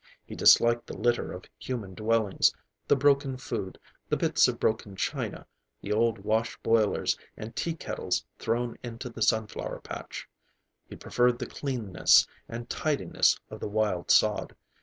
[0.25, 2.51] He disliked the litter of human dwellings:
[2.87, 3.77] the broken food,
[4.09, 5.45] the bits of broken china,
[5.79, 10.27] the old wash boilers and tea kettles thrown into the sunflower patch.
[10.89, 14.55] He preferred the cleanness and tidiness of the wild sod.